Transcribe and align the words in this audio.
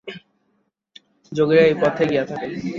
যোগীরা 1.31 1.63
এই 1.63 1.75
পথেই 1.81 2.07
গিয়া 2.07 2.23
থাকেন। 2.25 2.51